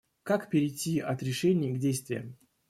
Как 0.23 0.49
перейти 0.49 0.99
от 0.99 1.21
решений 1.21 1.75
к 1.75 1.77
действиям? 1.77 2.35